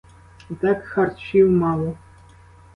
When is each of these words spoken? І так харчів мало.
І 0.49 0.55
так 0.55 0.85
харчів 0.85 1.51
мало. 1.51 1.97